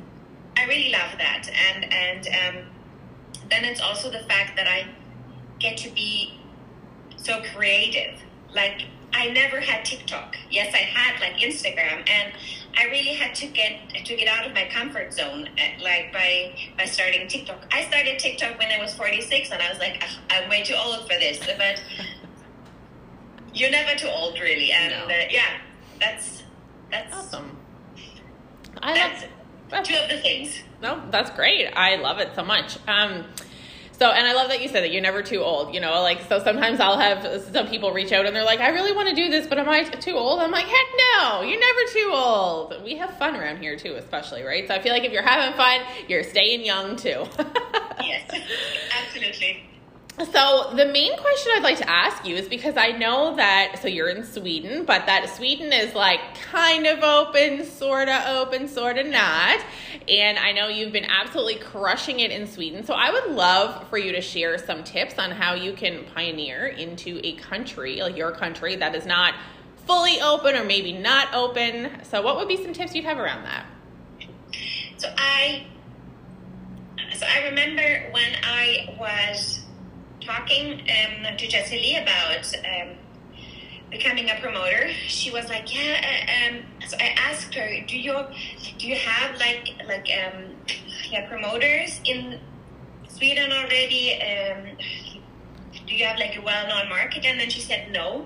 I 0.58 0.66
really 0.66 0.92
love 0.92 1.18
that, 1.18 1.50
and 1.68 1.92
and 1.92 2.28
um, 2.28 2.66
then 3.50 3.66
it's 3.66 3.82
also 3.82 4.12
the 4.12 4.24
fact 4.30 4.56
that 4.58 4.68
I 4.68 4.88
get 5.60 5.78
to 5.78 5.90
be 5.92 6.43
so 7.24 7.42
creative. 7.56 8.20
Like 8.54 8.84
I 9.14 9.30
never 9.30 9.60
had 9.60 9.86
TikTok. 9.86 10.36
Yes, 10.50 10.74
I 10.74 10.78
had 10.78 11.20
like 11.20 11.40
Instagram, 11.42 12.08
and 12.10 12.34
I 12.76 12.86
really 12.86 13.14
had 13.14 13.36
to 13.36 13.48
get 13.48 13.90
to 14.06 14.16
get 14.16 14.28
out 14.28 14.46
of 14.46 14.54
my 14.54 14.68
comfort 14.72 15.14
zone, 15.14 15.50
eh, 15.58 15.78
like 15.82 16.12
by 16.12 16.56
by 16.78 16.86
starting 16.86 17.28
TikTok. 17.28 17.68
I 17.72 17.84
started 17.86 18.20
TikTok 18.20 18.58
when 18.58 18.72
I 18.72 18.80
was 18.80 18.94
forty 18.94 19.22
six, 19.22 19.52
and 19.52 19.62
I 19.62 19.70
was 19.70 19.80
like, 19.80 20.04
I'm 20.30 20.50
way 20.50 20.64
too 20.64 20.76
old 20.76 21.02
for 21.02 21.20
this. 21.20 21.40
But 21.40 21.82
you're 23.54 23.72
never 23.72 23.98
too 23.98 24.10
old, 24.10 24.40
really. 24.40 24.72
And 24.72 24.92
no. 24.92 25.06
uh, 25.06 25.28
yeah, 25.30 25.60
that's 26.00 26.44
that's 26.92 27.16
awesome. 27.16 27.58
I 28.82 28.94
that's, 28.94 29.26
love, 29.72 29.84
two 29.84 29.96
of 29.96 30.10
the 30.10 30.18
things. 30.18 30.60
No, 30.82 31.02
that's 31.12 31.30
great. 31.30 31.68
I 31.68 31.96
love 31.96 32.20
it 32.20 32.32
so 32.36 32.44
much. 32.44 32.78
Um, 32.88 33.26
so, 33.98 34.10
and 34.10 34.28
I 34.28 34.34
love 34.34 34.50
that 34.50 34.62
you 34.62 34.68
said 34.68 34.84
that 34.84 34.92
you're 34.92 35.02
never 35.02 35.22
too 35.22 35.42
old, 35.42 35.74
you 35.74 35.80
know, 35.80 36.02
like, 36.02 36.22
so 36.28 36.40
sometimes 36.44 36.80
I'll 36.80 36.98
have 36.98 37.44
some 37.54 37.68
people 37.68 37.92
reach 37.92 38.12
out 38.12 38.26
and 38.26 38.36
they're 38.36 38.44
like, 38.44 38.60
I 38.60 38.70
really 38.70 38.92
want 38.92 39.10
to 39.10 39.16
do 39.16 39.30
this, 39.30 39.48
but 39.48 39.60
am 39.60 39.70
I 39.70 39.84
too 39.84 40.16
old? 40.16 40.40
I'm 40.40 40.52
like, 40.52 40.66
heck 40.66 40.88
no, 41.18 41.42
you're 41.42 41.60
never 41.60 41.80
too 41.92 42.12
old. 42.14 42.84
We 42.84 42.96
have 42.98 43.16
fun 43.18 43.36
around 43.36 43.58
here 43.58 43.78
too, 43.78 43.96
especially, 43.96 44.44
right? 44.44 44.68
So 44.68 44.74
I 44.74 44.82
feel 44.82 44.94
like 44.94 45.04
if 45.04 45.12
you're 45.12 45.22
having 45.22 45.56
fun, 45.56 45.82
you're 46.08 46.24
staying 46.24 46.66
young 46.66 46.96
too. 46.96 47.26
yes, 48.02 48.30
absolutely. 48.98 49.64
So 50.20 50.74
the 50.76 50.86
main 50.86 51.18
question 51.18 51.52
I'd 51.56 51.64
like 51.64 51.80
to 51.80 51.90
ask 51.90 52.24
you 52.24 52.36
is 52.36 52.48
because 52.48 52.78
I 52.78 52.92
know 52.92 53.36
that 53.36 53.80
so 53.82 53.88
you're 53.88 54.10
in 54.10 54.24
Sweden, 54.24 54.86
but 54.86 55.08
that 55.08 55.28
Sweden 55.36 55.74
is 55.74 55.96
like 55.96 56.20
kind 56.52 56.86
of 56.86 57.04
open, 57.04 57.66
sort 57.66 58.10
of 58.10 58.24
open, 58.28 58.68
sort 58.68 59.00
of 59.00 59.08
not. 59.08 59.60
And 60.08 60.38
I 60.38 60.52
know 60.52 60.68
you've 60.68 60.92
been 60.92 61.06
absolutely 61.06 61.56
crushing 61.56 62.20
it 62.20 62.30
in 62.30 62.46
Sweden. 62.46 62.86
So 62.86 62.94
I 62.94 63.10
would 63.10 63.36
love 63.36 63.90
for 63.90 63.98
you 63.98 64.12
to 64.12 64.22
share 64.22 64.60
some 64.60 64.84
tips 64.84 65.18
on 65.18 65.32
how 65.32 65.56
you 65.56 65.74
can 65.74 66.06
pioneer 66.14 66.68
into 66.68 67.20
a 67.24 67.34
country, 67.34 68.00
like 68.02 68.16
your 68.16 68.32
country 68.34 68.76
that 68.76 68.94
is 68.94 69.08
not 69.08 69.34
fully 69.88 70.22
open 70.22 70.56
or 70.56 70.64
maybe 70.64 70.94
not 70.94 71.34
open. 71.34 71.90
So 72.04 72.22
what 72.22 72.38
would 72.38 72.48
be 72.48 72.64
some 72.64 72.74
tips 72.74 72.94
you'd 72.94 73.06
have 73.06 73.18
around 73.18 73.46
that? 73.46 73.66
So 74.98 75.08
I 75.18 75.66
so 77.16 77.26
I 77.26 77.46
remember 77.46 78.10
when 78.12 78.36
I 78.44 78.96
was 79.00 79.63
talking 80.26 80.82
um, 80.82 81.38
to 81.38 81.48
Jessie 81.48 81.78
Lee 81.78 81.98
about 81.98 82.52
um, 82.58 82.96
becoming 83.92 84.30
a 84.30 84.40
promoter, 84.42 84.90
she 85.08 85.32
was 85.32 85.48
like, 85.50 85.74
yeah. 85.74 86.50
Uh, 86.52 86.56
um, 86.56 86.64
so 86.88 86.98
I 87.00 87.16
asked 87.18 87.54
her, 87.56 87.82
do 87.88 87.98
you 87.98 88.16
do 88.78 88.88
you 88.88 88.96
have 88.96 89.40
like 89.40 89.70
like 89.88 90.10
um, 90.22 90.56
yeah 91.12 91.28
promoters 91.28 92.02
in 92.06 92.40
Sweden 93.08 93.52
already? 93.52 94.20
Um, 94.22 94.78
do 95.88 95.96
you 95.96 96.06
have 96.06 96.18
like 96.18 96.38
a 96.38 96.42
well-known 96.42 96.90
market? 96.90 97.26
And 97.26 97.40
then 97.40 97.50
she 97.50 97.60
said, 97.60 97.92
no, 97.92 98.26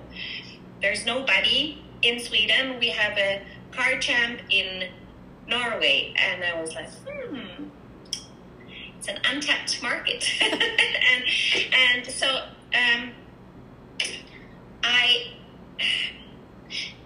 there's 0.81 1.05
nobody 1.05 1.81
in 2.01 2.19
Sweden. 2.19 2.79
We 2.79 2.89
have 2.89 3.17
a 3.17 3.41
car 3.71 3.97
champ 3.99 4.41
in 4.49 4.89
Norway, 5.47 6.13
and 6.17 6.43
I 6.43 6.59
was 6.59 6.75
like, 6.75 6.89
hmm, 7.07 7.46
it's 9.07 9.19
an 9.19 9.35
untapped 9.35 9.81
market, 9.81 10.29
and 10.41 11.23
and 11.73 12.05
so 12.05 12.27
um, 12.27 13.11
I 14.83 15.33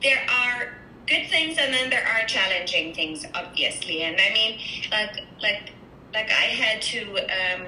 there 0.01 0.25
are 0.29 0.73
good 1.07 1.27
things 1.29 1.57
and 1.59 1.73
then 1.73 1.89
there 1.89 2.05
are 2.05 2.25
challenging 2.25 2.93
things, 2.93 3.25
obviously, 3.35 4.03
and 4.03 4.15
I 4.19 4.33
mean, 4.33 4.59
like 4.91 5.23
like 5.41 5.71
like 6.13 6.29
I 6.29 6.45
had 6.45 6.81
to 6.83 7.17
um, 7.17 7.67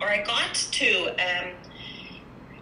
or 0.00 0.08
I 0.08 0.22
got 0.22 0.54
to 0.54 1.08
um, 1.10 1.50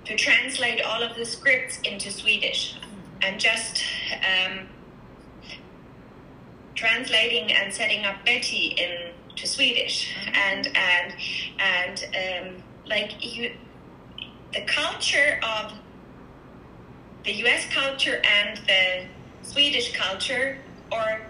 to 0.04 0.16
translate 0.16 0.82
all 0.82 1.02
of 1.02 1.16
the 1.16 1.24
scripts 1.24 1.78
into 1.80 2.10
Swedish. 2.10 2.76
And 3.20 3.40
just 3.40 3.82
um, 4.12 4.68
translating 6.76 7.52
and 7.52 7.74
setting 7.74 8.04
up 8.04 8.24
Betty 8.24 8.76
into 9.38 9.48
Swedish. 9.48 10.14
And 10.34 10.66
and 10.66 11.14
and 11.58 12.56
um, 12.56 12.62
like 12.86 13.12
you 13.24 13.52
the 14.52 14.62
culture 14.62 15.38
of 15.42 15.72
the 17.24 17.32
US 17.44 17.66
culture 17.70 18.22
and 18.24 18.58
the 18.66 19.06
Swedish 19.42 19.94
culture 19.96 20.58
or 20.90 21.20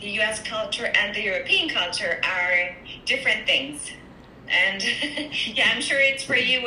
the 0.00 0.10
US 0.20 0.42
culture 0.42 0.86
and 0.86 1.14
the 1.14 1.22
European 1.22 1.68
culture 1.68 2.20
are 2.24 2.76
different 3.04 3.46
things. 3.46 3.90
And 4.50 4.82
yeah 5.54 5.72
i'm 5.74 5.82
sure 5.82 6.00
it's 6.00 6.22
for 6.24 6.34
you 6.34 6.66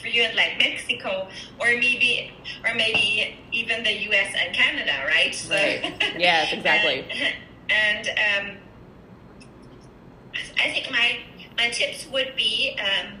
for 0.00 0.08
you 0.08 0.22
in 0.22 0.34
like 0.34 0.56
mexico 0.58 1.28
or 1.60 1.66
maybe 1.66 2.32
or 2.66 2.74
maybe 2.74 3.36
even 3.52 3.82
the 3.82 3.90
us 3.90 4.28
and 4.34 4.56
canada 4.56 5.04
right? 5.06 5.34
So, 5.34 5.54
right. 5.54 5.92
Yes 6.18 6.54
exactly. 6.54 7.04
And, 7.68 8.08
and 8.08 8.08
um, 8.08 8.56
i 10.58 10.70
think 10.70 10.90
my 10.90 11.18
my 11.56 11.68
tips 11.70 12.06
would 12.12 12.34
be 12.36 12.76
um, 12.80 13.14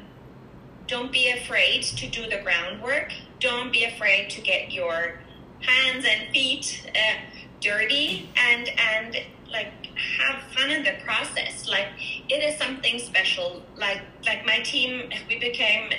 don't 0.86 1.12
be 1.12 1.30
afraid 1.30 1.82
to 1.82 2.08
do 2.08 2.28
the 2.28 2.40
groundwork 2.42 3.12
don't 3.40 3.72
be 3.72 3.84
afraid 3.84 4.30
to 4.30 4.40
get 4.40 4.72
your 4.72 5.20
hands 5.60 6.04
and 6.08 6.30
feet 6.32 6.90
uh, 6.94 7.20
dirty 7.60 8.28
and 8.36 8.68
and 8.68 9.16
like 9.50 9.72
have 10.18 10.42
fun 10.52 10.70
in 10.70 10.82
the 10.82 10.94
process. 11.04 11.68
Like 11.68 11.88
it 12.28 12.42
is 12.42 12.58
something 12.58 12.98
special. 12.98 13.62
Like 13.76 14.02
like 14.26 14.44
my 14.44 14.58
team, 14.58 15.10
we 15.28 15.38
became, 15.38 15.90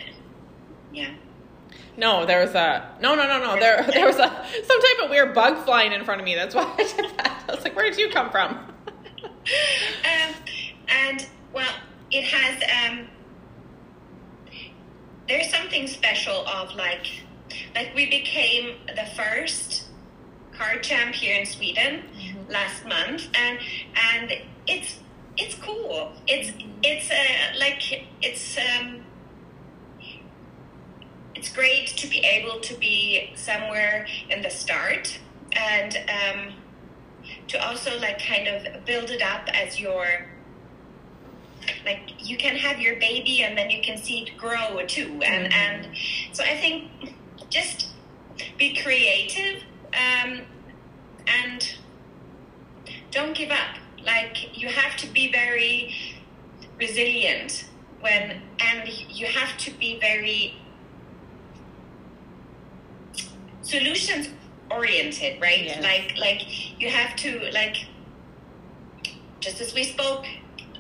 yeah. 0.93 1.13
No, 1.97 2.25
there 2.25 2.41
was 2.41 2.53
a 2.53 2.95
no, 3.01 3.15
no, 3.15 3.27
no, 3.27 3.39
no. 3.39 3.59
There, 3.59 3.83
there 3.93 4.05
was 4.05 4.17
a 4.17 4.45
some 4.63 4.81
type 4.81 5.03
of 5.03 5.09
weird 5.09 5.33
bug 5.33 5.63
flying 5.65 5.93
in 5.93 6.03
front 6.05 6.21
of 6.21 6.25
me. 6.25 6.35
That's 6.35 6.53
why 6.53 6.71
I 6.77 6.83
did 6.83 7.17
that. 7.17 7.43
I 7.47 7.55
was 7.55 7.63
like, 7.63 7.75
"Where 7.75 7.89
did 7.89 7.97
you 7.97 8.09
come 8.09 8.29
from?" 8.29 8.49
um, 8.87 10.35
and 10.95 11.27
well, 11.53 11.75
it 12.11 12.23
has. 12.23 12.63
Um, 12.63 13.07
there's 15.27 15.49
something 15.49 15.87
special 15.87 16.47
of 16.47 16.75
like, 16.75 17.07
like 17.73 17.95
we 17.95 18.05
became 18.05 18.75
the 18.87 19.05
first 19.15 19.85
car 20.55 20.77
champ 20.79 21.15
here 21.15 21.39
in 21.39 21.45
Sweden 21.45 22.03
last 22.49 22.85
month, 22.85 23.27
and 23.35 23.59
and 24.13 24.33
it's 24.67 24.99
it's 25.37 25.55
cool. 25.55 26.13
It's 26.27 26.51
it's 26.83 27.11
uh, 27.11 27.59
like 27.59 28.07
it's 28.21 28.57
um, 28.57 29.01
it's 31.33 31.53
great 31.53 31.87
to 31.87 32.07
be 32.07 32.19
able 32.19 32.59
to 32.61 32.73
be 32.75 33.31
somewhere 33.35 34.07
in 34.29 34.41
the 34.41 34.49
start 34.49 35.19
and 35.53 35.97
um, 36.09 36.53
to 37.47 37.67
also 37.67 37.97
like 37.99 38.19
kind 38.19 38.47
of 38.47 38.85
build 38.85 39.09
it 39.09 39.21
up 39.21 39.47
as 39.53 39.79
your 39.79 40.27
like 41.85 42.13
you 42.19 42.37
can 42.37 42.55
have 42.55 42.79
your 42.79 42.95
baby 42.99 43.43
and 43.43 43.57
then 43.57 43.69
you 43.69 43.81
can 43.81 43.97
see 43.97 44.23
it 44.23 44.37
grow 44.37 44.85
too 44.85 45.19
and 45.23 45.51
mm-hmm. 45.51 45.53
and 45.53 45.87
so 46.31 46.43
i 46.43 46.55
think 46.55 46.91
just 47.49 47.89
be 48.57 48.75
creative 48.75 49.63
um, 49.95 50.41
and 51.27 51.75
don't 53.11 53.35
give 53.35 53.51
up. 53.51 53.77
Like 54.05 54.57
you 54.57 54.67
have 54.67 54.97
to 54.97 55.07
be 55.07 55.31
very 55.31 55.93
resilient 56.77 57.65
when, 58.01 58.41
and 58.59 58.89
you 59.09 59.25
have 59.25 59.57
to 59.57 59.71
be 59.71 59.99
very 59.99 60.57
solutions 63.61 64.29
oriented, 64.69 65.41
right? 65.41 65.63
Yes. 65.63 65.83
Like 65.83 66.17
like 66.17 66.79
you 66.79 66.89
have 66.89 67.15
to 67.17 67.49
like 67.51 67.77
just 69.39 69.61
as 69.61 69.73
we 69.73 69.83
spoke 69.83 70.25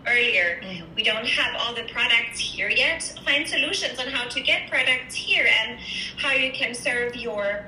earlier, 0.07 0.61
mm-hmm. 0.61 0.95
we 0.95 1.03
don't 1.03 1.25
have 1.25 1.55
all 1.59 1.73
the 1.73 1.83
products 1.91 2.39
here 2.39 2.69
yet. 2.69 3.01
Find 3.25 3.47
solutions 3.47 3.99
on 3.99 4.07
how 4.07 4.27
to 4.29 4.41
get 4.41 4.69
products 4.69 5.15
here 5.15 5.47
and 5.61 5.79
how 6.17 6.31
you 6.31 6.51
can 6.51 6.73
serve 6.73 7.15
your 7.15 7.65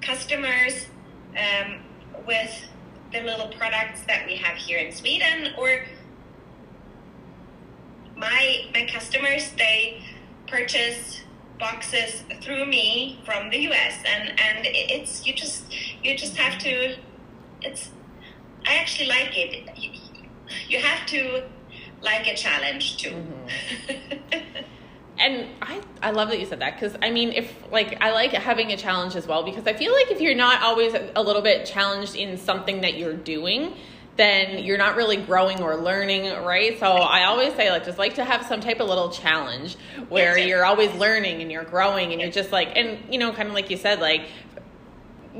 customers 0.00 0.86
um, 1.36 1.80
with 2.26 2.68
the 3.12 3.20
little 3.22 3.48
products 3.48 4.02
that 4.06 4.26
we 4.26 4.36
have 4.36 4.56
here 4.56 4.78
in 4.78 4.92
Sweden 4.92 5.52
or 5.58 5.84
my 8.16 8.66
my 8.74 8.86
customers 8.86 9.52
they 9.56 10.02
purchase 10.46 11.22
boxes 11.58 12.22
through 12.42 12.66
me 12.66 13.20
from 13.24 13.50
the 13.50 13.58
US 13.68 13.94
and 14.06 14.28
and 14.28 14.58
it's 14.62 15.26
you 15.26 15.34
just 15.34 15.64
you 16.02 16.16
just 16.16 16.36
have 16.36 16.58
to 16.60 16.96
it's 17.62 17.90
I 18.66 18.76
actually 18.76 19.08
like 19.08 19.36
it 19.36 19.76
you, 19.76 19.90
you 20.68 20.78
have 20.80 21.06
to 21.06 21.44
like 22.02 22.26
a 22.26 22.34
challenge 22.34 22.96
too 22.96 23.10
mm-hmm. 23.10 24.38
and 25.20 25.46
I, 25.60 25.82
I 26.02 26.10
love 26.12 26.30
that 26.30 26.40
you 26.40 26.46
said 26.46 26.60
that 26.60 26.74
because 26.74 26.96
I 27.02 27.10
mean, 27.10 27.30
if 27.32 27.54
like 27.70 27.98
I 28.00 28.10
like 28.12 28.32
having 28.32 28.72
a 28.72 28.76
challenge 28.76 29.14
as 29.14 29.26
well 29.26 29.42
because 29.42 29.66
I 29.66 29.74
feel 29.74 29.92
like 29.92 30.10
if 30.10 30.20
you're 30.20 30.34
not 30.34 30.62
always 30.62 30.94
a 31.14 31.22
little 31.22 31.42
bit 31.42 31.66
challenged 31.66 32.16
in 32.16 32.38
something 32.38 32.80
that 32.80 32.96
you're 32.96 33.14
doing, 33.14 33.74
then 34.16 34.64
you're 34.64 34.78
not 34.78 34.96
really 34.96 35.18
growing 35.18 35.62
or 35.62 35.76
learning, 35.76 36.32
right? 36.42 36.78
So 36.80 36.86
I 36.86 37.24
always 37.24 37.54
say 37.54 37.70
like 37.70 37.84
just 37.84 37.98
like 37.98 38.14
to 38.14 38.24
have 38.24 38.46
some 38.46 38.60
type 38.60 38.80
of 38.80 38.88
little 38.88 39.10
challenge 39.10 39.76
where 40.08 40.38
you're 40.38 40.64
always 40.64 40.92
learning 40.94 41.42
and 41.42 41.52
you're 41.52 41.64
growing 41.64 42.12
and 42.12 42.20
you're 42.20 42.30
just 42.30 42.50
like 42.50 42.76
and 42.76 42.98
you 43.12 43.18
know 43.18 43.30
kind 43.32 43.48
of 43.48 43.54
like 43.54 43.68
you 43.68 43.76
said 43.76 44.00
like 44.00 44.22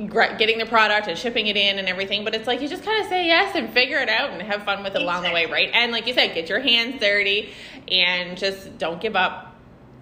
getting 0.08 0.58
the 0.58 0.66
product 0.66 1.08
and 1.08 1.18
shipping 1.18 1.48
it 1.48 1.56
in 1.56 1.78
and 1.78 1.88
everything 1.88 2.24
but 2.24 2.34
it's 2.34 2.46
like 2.46 2.60
you 2.60 2.68
just 2.68 2.84
kind 2.84 3.02
of 3.02 3.08
say 3.08 3.26
yes 3.26 3.56
and 3.56 3.72
figure 3.72 3.98
it 3.98 4.08
out 4.08 4.30
and 4.30 4.40
have 4.40 4.62
fun 4.62 4.84
with 4.84 4.94
it 4.94 5.02
along 5.02 5.22
the 5.22 5.32
way 5.32 5.46
right 5.46 5.70
and 5.74 5.90
like 5.90 6.06
you 6.06 6.14
said 6.14 6.32
get 6.32 6.48
your 6.48 6.60
hands 6.60 7.00
dirty 7.00 7.52
and 7.88 8.38
just 8.38 8.78
don't 8.78 9.00
give 9.00 9.16
up 9.16 9.50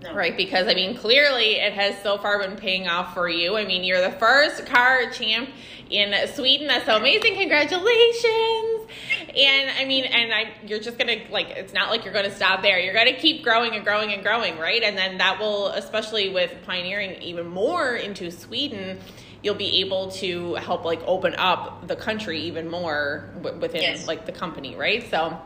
no. 0.00 0.14
Right, 0.14 0.36
because 0.36 0.68
I 0.68 0.74
mean, 0.74 0.96
clearly 0.96 1.54
it 1.56 1.72
has 1.72 2.00
so 2.04 2.18
far 2.18 2.38
been 2.38 2.56
paying 2.56 2.86
off 2.86 3.14
for 3.14 3.28
you. 3.28 3.56
I 3.56 3.64
mean, 3.64 3.82
you're 3.82 4.00
the 4.00 4.16
first 4.16 4.64
car 4.64 5.10
champ 5.10 5.50
in 5.90 6.14
Sweden. 6.28 6.68
That's 6.68 6.86
so 6.86 6.96
amazing. 6.96 7.34
Congratulations. 7.34 8.88
And 9.36 9.70
I 9.76 9.84
mean, 9.86 10.04
and 10.04 10.32
I, 10.32 10.52
you're 10.64 10.78
just 10.78 10.98
gonna 10.98 11.16
like, 11.30 11.48
it's 11.50 11.72
not 11.72 11.90
like 11.90 12.04
you're 12.04 12.14
gonna 12.14 12.34
stop 12.34 12.62
there. 12.62 12.78
You're 12.78 12.94
gonna 12.94 13.14
keep 13.14 13.42
growing 13.42 13.74
and 13.74 13.84
growing 13.84 14.12
and 14.12 14.22
growing, 14.22 14.56
right? 14.56 14.84
And 14.84 14.96
then 14.96 15.18
that 15.18 15.40
will, 15.40 15.68
especially 15.70 16.28
with 16.28 16.54
pioneering 16.64 17.20
even 17.20 17.48
more 17.48 17.96
into 17.96 18.30
Sweden, 18.30 19.00
you'll 19.42 19.54
be 19.54 19.80
able 19.80 20.10
to 20.10 20.54
help 20.54 20.84
like 20.84 21.00
open 21.06 21.34
up 21.36 21.86
the 21.86 21.96
country 21.96 22.40
even 22.42 22.70
more 22.70 23.30
within 23.60 23.82
yes. 23.82 24.06
like 24.06 24.26
the 24.26 24.32
company, 24.32 24.74
right? 24.74 25.08
So 25.10 25.38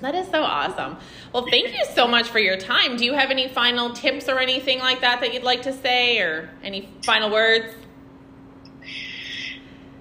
that 0.00 0.14
is 0.14 0.28
so 0.28 0.42
awesome. 0.42 0.98
Well, 1.32 1.46
thank 1.50 1.72
you 1.72 1.84
so 1.94 2.06
much 2.06 2.28
for 2.28 2.38
your 2.38 2.56
time. 2.56 2.96
Do 2.96 3.04
you 3.04 3.14
have 3.14 3.30
any 3.30 3.48
final 3.48 3.92
tips 3.92 4.28
or 4.28 4.38
anything 4.38 4.78
like 4.78 5.00
that 5.00 5.20
that 5.20 5.32
you'd 5.34 5.42
like 5.42 5.62
to 5.62 5.72
say 5.72 6.18
or 6.18 6.50
any 6.62 6.88
final 7.04 7.30
words? 7.30 7.74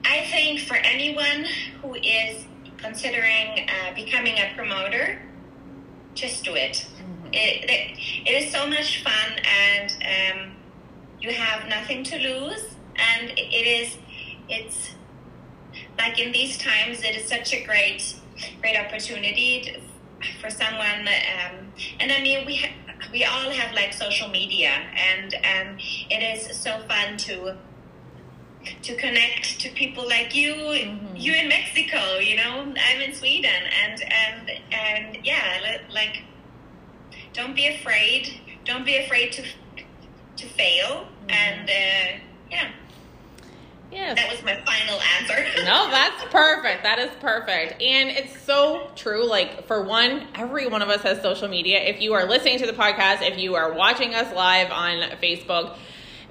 I 0.03 0.25
think 0.25 0.59
for 0.61 0.75
anyone 0.75 1.45
who 1.81 1.95
is 1.95 2.45
considering 2.77 3.67
uh, 3.67 3.95
becoming 3.95 4.35
a 4.37 4.53
promoter, 4.55 5.19
just 6.13 6.43
do 6.43 6.53
it. 6.53 6.85
Mm-hmm. 6.97 7.33
It, 7.33 7.69
it. 7.69 7.99
it 8.27 8.43
is 8.43 8.51
so 8.51 8.67
much 8.67 9.03
fun 9.03 9.39
and 9.43 9.91
um, 10.03 10.51
you 11.19 11.31
have 11.31 11.67
nothing 11.67 12.03
to 12.03 12.17
lose 12.17 12.74
and 12.97 13.31
it 13.37 13.67
is 13.67 13.97
it's 14.49 14.91
like 15.97 16.19
in 16.19 16.31
these 16.31 16.57
times 16.57 17.03
it 17.03 17.15
is 17.15 17.27
such 17.27 17.53
a 17.53 17.63
great 17.63 18.15
great 18.61 18.77
opportunity 18.77 19.81
for 20.41 20.49
someone. 20.49 21.07
Um, 21.07 21.73
and 21.99 22.11
I 22.11 22.21
mean, 22.21 22.45
we 22.45 22.55
ha- 22.57 22.73
we 23.11 23.23
all 23.25 23.49
have 23.49 23.73
like 23.73 23.93
social 23.93 24.29
media, 24.29 24.69
and 24.69 25.33
um, 25.35 25.77
it 26.09 26.21
is 26.37 26.57
so 26.57 26.79
fun 26.87 27.17
to 27.17 27.57
to 28.81 28.95
connect 28.95 29.59
to 29.59 29.69
people 29.69 30.07
like 30.07 30.33
you 30.33 30.55
mm-hmm. 30.55 31.15
you 31.15 31.31
in 31.35 31.47
mexico 31.47 32.17
you 32.17 32.35
know 32.35 32.61
i'm 32.75 32.99
in 32.99 33.13
sweden 33.13 33.61
and 33.83 34.01
and 34.01 34.51
and 34.71 35.23
yeah 35.23 35.77
like 35.91 36.23
don't 37.31 37.55
be 37.55 37.67
afraid 37.67 38.39
don't 38.65 38.83
be 38.83 38.97
afraid 38.97 39.31
to 39.31 39.43
to 40.35 40.47
fail 40.47 40.87
mm-hmm. 40.87 41.29
and 41.29 41.69
uh, 41.69 42.19
yeah 42.49 42.71
Yes. 43.91 44.17
That 44.17 44.31
was 44.31 44.43
my 44.43 44.55
final 44.65 44.99
answer. 45.19 45.63
no, 45.63 45.89
that's 45.89 46.23
perfect. 46.25 46.83
That 46.83 46.99
is 46.99 47.11
perfect. 47.21 47.81
And 47.81 48.09
it's 48.09 48.41
so 48.41 48.89
true. 48.95 49.25
Like, 49.25 49.67
for 49.67 49.83
one, 49.83 50.27
every 50.35 50.67
one 50.67 50.81
of 50.81 50.89
us 50.89 51.01
has 51.01 51.21
social 51.21 51.47
media. 51.47 51.79
If 51.79 52.01
you 52.01 52.13
are 52.13 52.25
listening 52.25 52.59
to 52.59 52.65
the 52.65 52.73
podcast, 52.73 53.21
if 53.21 53.37
you 53.37 53.55
are 53.55 53.73
watching 53.73 54.13
us 54.13 54.33
live 54.35 54.71
on 54.71 55.09
Facebook, 55.19 55.77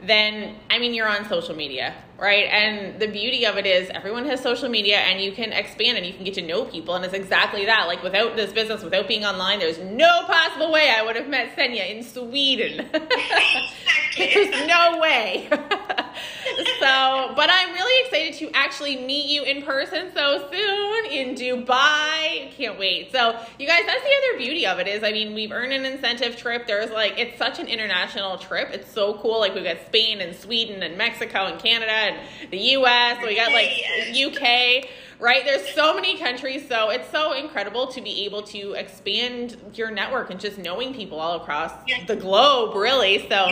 then 0.02 0.56
I 0.70 0.78
mean, 0.78 0.92
you're 0.92 1.08
on 1.08 1.26
social 1.28 1.54
media, 1.54 1.94
right? 2.18 2.44
And 2.44 3.00
the 3.00 3.06
beauty 3.06 3.46
of 3.46 3.56
it 3.56 3.64
is 3.66 3.88
everyone 3.90 4.26
has 4.26 4.40
social 4.42 4.68
media 4.68 4.98
and 4.98 5.20
you 5.20 5.32
can 5.32 5.52
expand 5.52 5.96
and 5.96 6.06
you 6.06 6.12
can 6.12 6.24
get 6.24 6.34
to 6.34 6.42
know 6.42 6.64
people. 6.64 6.94
And 6.94 7.04
it's 7.04 7.14
exactly 7.14 7.64
that. 7.66 7.86
Like, 7.86 8.02
without 8.02 8.36
this 8.36 8.52
business, 8.52 8.82
without 8.82 9.08
being 9.08 9.24
online, 9.24 9.60
there's 9.60 9.78
no 9.78 10.24
possible 10.26 10.70
way 10.70 10.92
I 10.94 11.02
would 11.02 11.16
have 11.16 11.28
met 11.28 11.56
Senja 11.56 11.88
in 11.88 12.02
Sweden. 12.02 12.88
there's 14.18 14.66
no 14.66 14.98
way. 15.00 15.48
So, 16.84 17.32
but 17.34 17.48
I'm 17.50 17.72
really 17.72 18.06
excited 18.06 18.34
to 18.40 18.56
actually 18.56 18.96
meet 18.96 19.26
you 19.26 19.42
in 19.42 19.62
person 19.62 20.10
so 20.14 20.48
soon 20.52 21.06
in 21.06 21.34
Dubai. 21.34 22.52
Can't 22.56 22.78
wait. 22.78 23.10
So, 23.12 23.38
you 23.58 23.66
guys, 23.66 23.82
that's 23.86 24.02
the 24.02 24.10
other 24.18 24.38
beauty 24.38 24.66
of 24.66 24.78
it 24.78 24.86
is, 24.86 25.02
I 25.02 25.12
mean, 25.12 25.34
we've 25.34 25.52
earned 25.52 25.72
an 25.72 25.84
incentive 25.84 26.36
trip. 26.36 26.66
There's 26.66 26.90
like, 26.90 27.18
it's 27.18 27.38
such 27.38 27.58
an 27.58 27.68
international 27.68 28.38
trip. 28.38 28.70
It's 28.72 28.92
so 28.92 29.14
cool. 29.14 29.40
Like, 29.40 29.54
we've 29.54 29.64
got 29.64 29.78
Spain 29.86 30.20
and 30.20 30.36
Sweden 30.36 30.82
and 30.82 30.98
Mexico 30.98 31.46
and 31.46 31.60
Canada 31.60 31.90
and 31.90 32.50
the 32.50 32.58
US. 32.58 33.24
We 33.24 33.36
got 33.36 33.52
like 33.52 33.70
UK 34.14 34.88
right? 35.20 35.44
There's 35.44 35.68
so 35.74 35.94
many 35.94 36.18
countries, 36.18 36.66
so 36.68 36.90
it's 36.90 37.10
so 37.10 37.32
incredible 37.32 37.86
to 37.88 38.00
be 38.00 38.24
able 38.24 38.42
to 38.42 38.72
expand 38.72 39.56
your 39.74 39.90
network 39.90 40.30
and 40.30 40.40
just 40.40 40.58
knowing 40.58 40.92
people 40.92 41.18
all 41.20 41.40
across 41.40 41.72
the 42.06 42.16
globe, 42.16 42.74
really. 42.74 43.26
So 43.28 43.46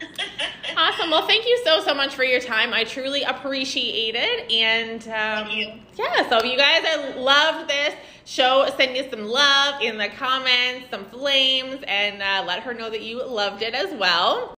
awesome. 0.76 1.10
Well, 1.10 1.26
thank 1.26 1.46
you 1.46 1.60
so 1.64 1.80
so 1.80 1.94
much 1.94 2.14
for 2.14 2.24
your 2.24 2.40
time. 2.40 2.72
I 2.72 2.84
truly 2.84 3.22
appreciate 3.22 4.14
it. 4.16 4.50
And 4.52 5.02
um, 5.02 5.82
yeah, 5.96 6.28
so 6.28 6.42
you 6.44 6.56
guys, 6.56 6.82
I 6.84 7.14
loved 7.16 7.68
this. 7.68 7.94
Show 8.24 8.68
send 8.76 8.96
you 8.96 9.08
some 9.10 9.24
love 9.24 9.80
in 9.80 9.96
the 9.96 10.08
comments, 10.08 10.90
some 10.90 11.06
flames, 11.06 11.82
and 11.86 12.22
uh, 12.22 12.44
let 12.46 12.62
her 12.62 12.74
know 12.74 12.90
that 12.90 13.00
you 13.00 13.24
loved 13.24 13.62
it 13.62 13.74
as 13.74 13.98
well. 13.98 14.54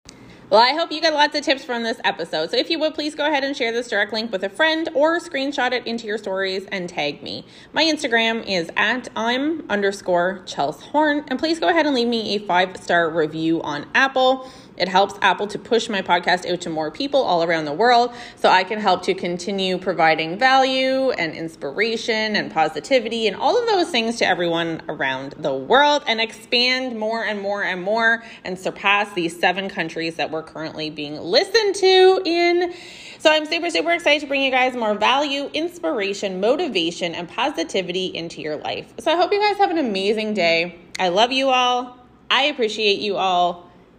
Well, 0.50 0.60
I 0.60 0.74
hope 0.74 0.92
you 0.92 1.00
got 1.00 1.14
lots 1.14 1.36
of 1.36 1.44
tips 1.44 1.64
from 1.64 1.84
this 1.84 2.02
episode. 2.04 2.50
So 2.50 2.58
if 2.58 2.72
you 2.72 2.80
would, 2.80 2.96
please 2.96 3.14
go 3.14 3.28
ahead 3.28 3.44
and 3.44 3.56
share 3.56 3.72
this 3.72 3.88
direct 3.88 4.12
link 4.12 4.32
with 4.32 4.44
a 4.44 4.50
friend 4.50 4.90
or 4.96 5.20
screenshot 5.20 5.74
it 5.74 5.86
into 5.86 6.08
your 6.08 6.18
stories 6.18 6.66
and 6.72 6.90
tag 6.90 7.22
me. 7.22 7.46
My 7.72 7.84
Instagram 7.84 8.44
is 8.48 8.72
at 8.76 9.10
I'm 9.16 9.70
underscore 9.70 10.42
Chels 10.46 10.82
Horn. 10.82 11.24
And 11.28 11.38
please 11.38 11.60
go 11.60 11.70
ahead 11.70 11.86
and 11.86 11.94
leave 11.94 12.08
me 12.08 12.34
a 12.34 12.40
five 12.40 12.78
star 12.78 13.12
review 13.12 13.62
on 13.62 13.86
Apple. 13.94 14.50
It 14.80 14.88
helps 14.88 15.16
Apple 15.22 15.46
to 15.48 15.60
push 15.60 15.90
my 15.90 16.02
podcast 16.02 16.50
out 16.50 16.62
to 16.62 16.70
more 16.70 16.90
people 16.90 17.22
all 17.22 17.44
around 17.44 17.66
the 17.66 17.74
world 17.74 18.14
so 18.38 18.50
I 18.50 18.64
can 18.64 18.80
help 18.80 19.04
to 19.04 19.14
continue 19.14 19.78
providing 19.78 20.40
value 20.40 21.12
and 21.12 21.34
inspiration 21.34 22.36
and 22.36 22.52
positivity 22.52 23.28
and 23.28 23.36
all 23.36 23.62
of 23.62 23.68
those 23.68 23.92
things 23.92 24.18
to 24.18 24.26
everyone 24.26 24.82
around 24.88 25.36
the 25.38 25.54
world 25.54 26.04
and 26.08 26.22
expand 26.22 26.98
more 26.98 27.26
and 27.26 27.42
more 27.42 27.64
and 27.64 27.84
more 27.84 28.24
and 28.46 28.58
surpass 28.58 29.14
these 29.14 29.38
seven 29.38 29.70
countries 29.70 30.16
that 30.16 30.32
we're 30.32 30.44
currently 30.44 30.90
being 30.90 31.20
listened 31.20 31.76
to 31.76 32.22
in. 32.26 32.74
So 33.20 33.30
I'm 33.30 33.46
super, 33.46 33.70
super 33.70 33.92
excited 33.92 34.22
to 34.22 34.28
bring 34.28 34.42
you 34.42 34.52
guys 34.52 34.76
more 34.76 34.96
value, 34.96 35.50
inspiration, 35.54 36.40
motivation, 36.40 37.14
and 37.14 37.28
positivity 37.28 38.06
into 38.06 38.42
your 38.42 38.56
life. 38.56 38.94
So 39.00 39.12
I 39.12 39.18
hope 39.18 39.34
you 39.34 39.42
guys 39.42 39.58
have 39.58 39.72
an 39.72 39.78
amazing 39.78 40.34
day. 40.34 40.80
I 40.98 41.10
love 41.10 41.34
you 41.34 41.50
all. 41.50 41.98
I 42.32 42.44
appreciate 42.44 43.00
you 43.00 43.18
all 43.18 43.69